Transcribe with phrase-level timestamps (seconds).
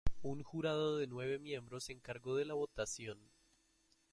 [0.23, 3.19] Un jurado de nueve miembros se encargó de la votación.